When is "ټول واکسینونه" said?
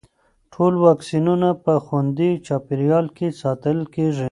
0.53-1.49